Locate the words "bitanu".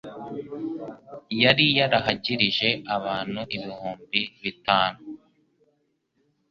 4.41-4.99